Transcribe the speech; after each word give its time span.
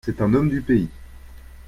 C'est 0.03 0.19
un 0.23 0.33
homme 0.33 0.49
du 0.49 0.61
pays. 0.63 0.89